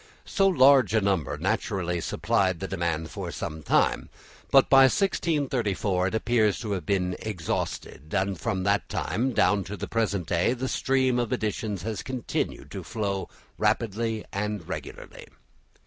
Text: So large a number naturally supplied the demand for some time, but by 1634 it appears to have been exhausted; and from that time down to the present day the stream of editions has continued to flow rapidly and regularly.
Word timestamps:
So 0.25 0.47
large 0.47 0.95
a 0.95 0.99
number 1.01 1.37
naturally 1.37 2.01
supplied 2.01 2.59
the 2.59 2.67
demand 2.67 3.11
for 3.11 3.31
some 3.31 3.61
time, 3.61 4.09
but 4.49 4.67
by 4.67 4.85
1634 4.85 6.07
it 6.07 6.15
appears 6.15 6.57
to 6.61 6.71
have 6.71 6.87
been 6.87 7.15
exhausted; 7.19 8.11
and 8.11 8.35
from 8.39 8.63
that 8.63 8.89
time 8.89 9.31
down 9.31 9.63
to 9.65 9.77
the 9.77 9.87
present 9.87 10.25
day 10.25 10.53
the 10.53 10.67
stream 10.67 11.19
of 11.19 11.31
editions 11.31 11.83
has 11.83 12.01
continued 12.01 12.71
to 12.71 12.81
flow 12.81 13.29
rapidly 13.59 14.25
and 14.33 14.67
regularly. 14.67 15.27